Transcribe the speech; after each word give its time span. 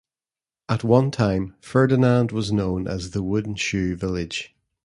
At 0.67 0.83
one 0.83 1.11
time 1.11 1.53
Ferdinand 1.61 2.31
was 2.31 2.51
known 2.51 2.87
as 2.87 3.11
the 3.11 3.21
wooden 3.21 3.53
shoe 3.53 3.95
village. 3.95 4.55